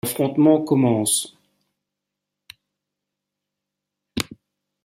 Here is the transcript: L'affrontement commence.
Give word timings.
L'affrontement 0.03 0.63
commence. 0.63 1.37